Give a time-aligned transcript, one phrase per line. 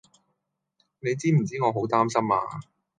[0.99, 2.61] 你知唔知我好擔心呀